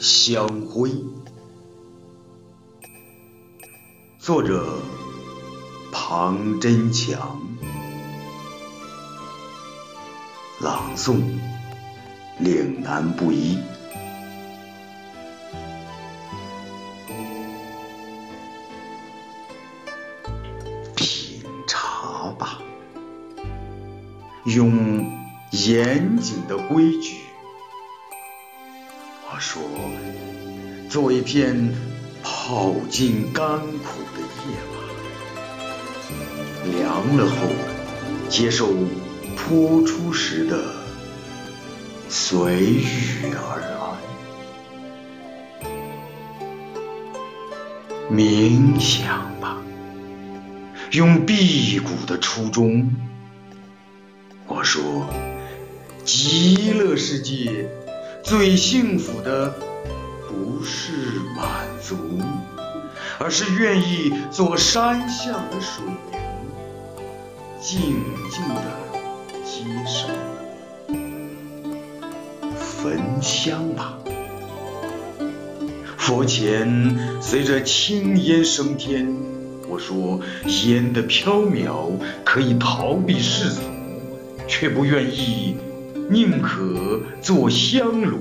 [0.00, 0.90] 香灰，
[4.18, 4.78] 作者
[5.92, 7.38] 庞真强，
[10.58, 11.20] 朗诵
[12.38, 13.58] 岭南布衣。
[20.96, 22.62] 品茶吧，
[24.46, 25.12] 用
[25.50, 27.18] 严谨的规矩。
[29.32, 29.62] 我说，
[30.88, 31.72] 做一片
[32.20, 34.74] 泡尽甘苦的夜吧，
[36.64, 37.36] 凉了后，
[38.28, 38.74] 接受
[39.36, 40.74] 泼出时的
[42.08, 43.96] 随遇而安，
[48.12, 49.62] 冥想吧，
[50.90, 52.90] 用辟谷的初衷。
[54.48, 55.08] 我说，
[56.04, 57.68] 极乐世界。
[58.30, 59.52] 最幸福的
[60.28, 60.92] 不是
[61.36, 61.96] 满足，
[63.18, 65.82] 而是愿意做山下的水，
[67.60, 67.80] 静
[68.30, 68.62] 静的
[69.44, 70.06] 接受。
[72.54, 73.98] 焚香吧，
[75.96, 79.12] 佛前随着青烟升天。
[79.68, 81.90] 我说，烟的飘渺
[82.24, 83.60] 可以逃避世俗，
[84.46, 85.56] 却不愿意。
[86.10, 88.18] 宁可做香炉，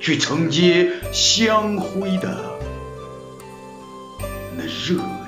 [0.00, 2.34] 去承接香灰的
[4.56, 5.19] 那热。